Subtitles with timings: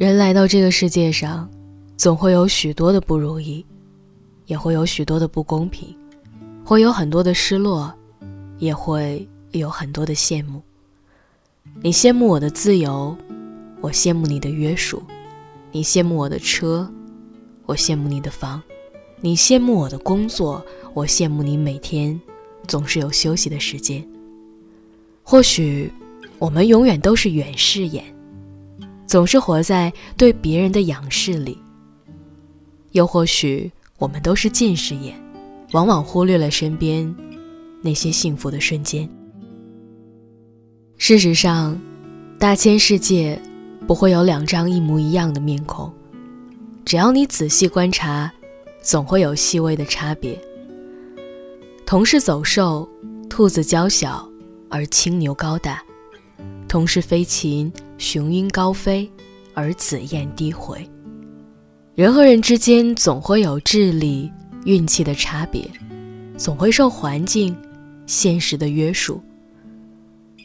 [0.00, 1.46] 人来到这个世界上，
[1.94, 3.62] 总会有许多的不如意，
[4.46, 5.94] 也会有许多的不公平，
[6.64, 7.92] 会有很多的失落，
[8.56, 10.62] 也会有很多的羡慕。
[11.82, 13.14] 你羡慕我的自由，
[13.82, 15.02] 我羡慕你的约束；
[15.70, 16.90] 你羡慕我的车，
[17.66, 18.58] 我羡慕你的房；
[19.20, 20.64] 你羡慕我的工作，
[20.94, 22.18] 我羡慕你每天
[22.66, 24.02] 总是有休息的时间。
[25.22, 25.92] 或许，
[26.38, 28.02] 我们永远都是远视眼。
[29.10, 31.58] 总是活在对别人的仰视里，
[32.92, 35.20] 又或许我们都是近视眼，
[35.72, 37.12] 往往忽略了身边
[37.82, 39.10] 那些幸福的瞬间。
[40.96, 41.76] 事实上，
[42.38, 43.36] 大千世界
[43.84, 45.92] 不会有两张一模一样的面孔，
[46.84, 48.32] 只要你仔细观察，
[48.80, 50.40] 总会有细微的差别。
[51.84, 52.88] 同是走兽，
[53.28, 54.24] 兔子娇小，
[54.68, 55.82] 而青牛高大。
[56.68, 59.08] 同是飞禽，雄鹰高飞，
[59.52, 60.88] 而紫燕低回。
[61.94, 64.32] 人和人之间总会有智力、
[64.64, 65.70] 运气的差别，
[66.38, 67.54] 总会受环境、
[68.06, 69.20] 现实的约束。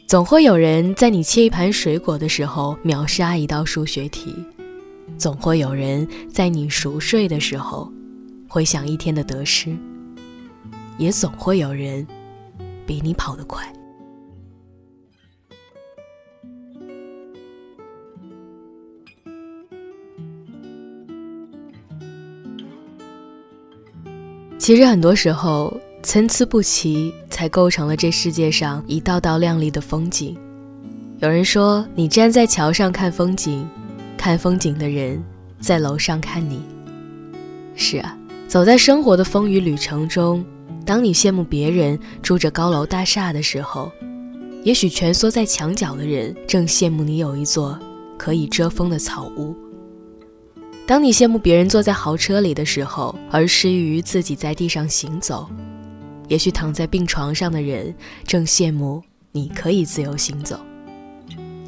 [0.06, 4.34] 总会有人在你切一盘水果的时候秒杀一道数学题，
[5.16, 7.90] 总会有人在你熟睡的时候
[8.46, 9.74] 回想一天的得失，
[10.98, 12.06] 也总会有人
[12.84, 13.66] 比你跑得快。
[24.66, 25.72] 其实很多时候，
[26.02, 30.36] 参差不齐才构成了这世界上一道道亮丽的风景。
[31.20, 33.64] 有人说，你站在桥上看风景，
[34.16, 35.22] 看风景的人
[35.60, 36.60] 在楼上看你。
[37.76, 40.44] 是啊，走在生活的风雨旅程中，
[40.84, 43.88] 当你羡慕别人住着高楼大厦的时候，
[44.64, 47.78] 也许蜷缩在墙角的人正羡慕你有一座
[48.18, 49.54] 可以遮风的草屋。
[50.86, 55.48] 当你羡慕别人坐在豪车里的时候，而失于自己在地上行走，
[56.28, 57.92] 也许躺在病床上的人
[58.24, 59.02] 正羡慕
[59.32, 60.56] 你可以自由行走。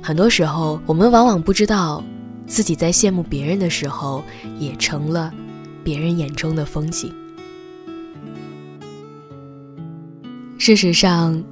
[0.01, 2.01] 很多时候，我们往往不知道
[2.47, 4.23] 自己在羡慕别人的时候，
[4.61, 5.35] 也成了
[5.83, 7.13] 别人眼中的风景。
[10.59, 11.43] 事实上，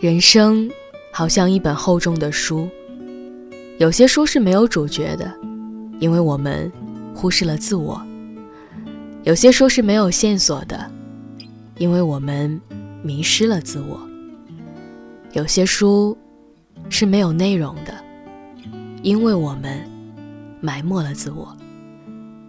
[0.00, 0.70] 人生
[1.10, 2.68] 好像一本厚重的书，
[3.78, 5.34] 有些书是没有主角的，
[5.98, 6.70] 因为我们。
[7.16, 8.06] 忽视了自我，
[9.24, 10.88] 有些书是没有线索的，
[11.78, 12.60] 因为我们
[13.02, 13.96] 迷失了自我；
[15.32, 16.14] 有些书
[16.90, 17.94] 是没有内容的，
[19.02, 19.82] 因为我们
[20.60, 21.56] 埋没了自我。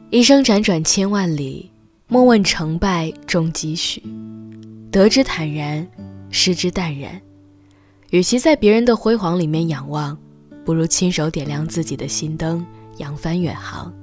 [0.10, 1.72] 一生辗转千万里，
[2.10, 4.04] 莫问成败终几许，
[4.92, 5.88] 得之坦然，
[6.30, 7.20] 失之淡然。
[8.10, 10.18] 与其在别人的辉煌里面仰望，
[10.66, 12.66] 不如亲手点亮自己的心灯，
[12.98, 13.94] 扬帆远航。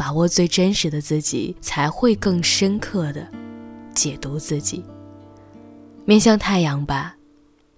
[0.00, 3.28] 把握最真实的自己，才会更深刻的
[3.94, 4.82] 解读自己。
[6.06, 7.14] 面向太阳吧，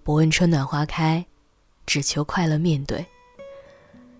[0.03, 1.25] 不问春暖花开，
[1.85, 3.05] 只求快乐面对。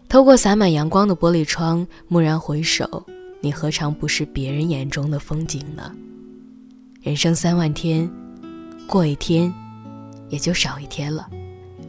[0.10, 3.06] 透过洒满阳光的玻璃窗，蓦然回首，
[3.40, 5.90] 你何尝不是别人眼中的风景呢？
[7.02, 8.12] 人生三万天，
[8.86, 9.52] 过一天，
[10.28, 11.30] 也就少一天了。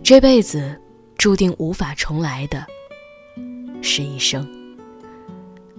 [0.00, 0.81] 这辈子
[1.19, 2.64] 注定无法重来的，
[3.82, 4.48] 是一生。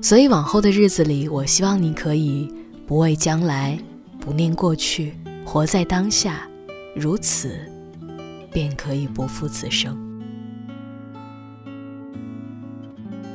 [0.02, 2.48] 所以往后的日子里，我希望你可以
[2.86, 3.80] 不畏将来，
[4.20, 5.14] 不念过去，
[5.44, 6.48] 活在当下，
[6.96, 7.58] 如此，
[8.52, 9.98] 便可以不负此生。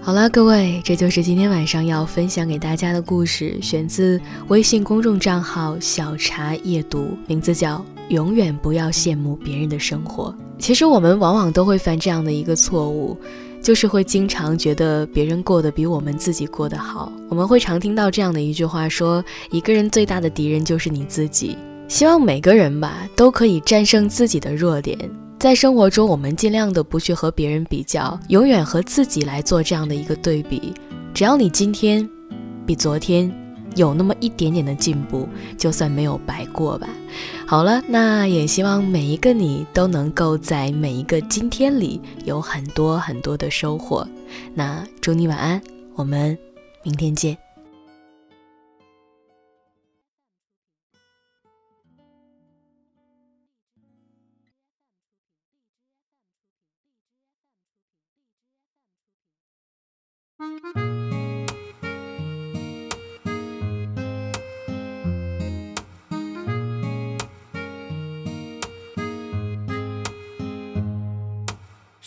[0.00, 7.78] 好了，各位，这就是今天晚上要分享给大家的故事，选自微信公众账号“小茶夜读”，名字叫
[8.10, 10.34] 《永远不要羡慕别人的生活》。
[10.58, 13.18] 其实我们往往都会犯这样的一个错误。
[13.62, 17.12] 就是会经常觉得别人过得比我们自己过得好。
[17.28, 21.56] 我们会常听到这样的一句话，说一个人最大的敌人就是你自己。
[21.88, 24.98] 希望每个人吧都可以战胜自己的弱点，
[25.38, 30.72] 在生活中我们尽量的不去和别人比较，永远和自己来做这样的一个对比。
[31.12, 32.08] 只要你今天
[32.66, 33.39] 比昨天。
[33.76, 36.88] 有那么一点点的进步就算没有白过吧。
[37.46, 44.06] 好了那也希望每一个你都能够在每一个今天里有很多很多的收获。
[44.54, 45.60] 那祝你晚安
[45.94, 46.36] 我们
[46.82, 47.36] 明天见。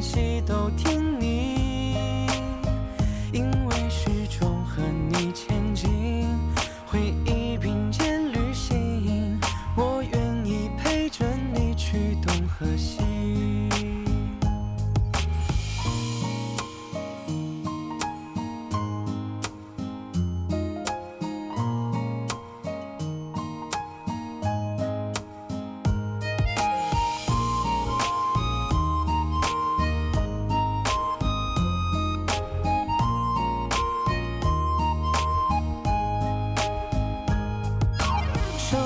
[0.00, 0.95] 息，都听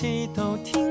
[0.00, 0.89] 谁，都听